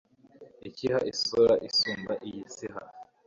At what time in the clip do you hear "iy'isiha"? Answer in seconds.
2.27-2.81